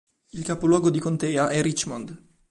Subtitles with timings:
[0.31, 2.29] Il capoluogo di contea è Richmond